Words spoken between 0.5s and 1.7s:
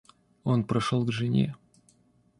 прошел к жене.